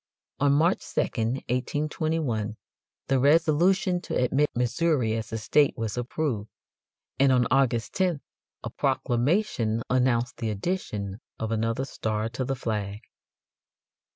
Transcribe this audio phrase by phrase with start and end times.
[0.39, 2.57] On March 2, 1821,
[3.07, 6.49] the resolution to admit Missouri as a state was approved,
[7.19, 8.21] and on August 10th
[8.63, 13.01] a proclamation announced the addition of another star to the flag.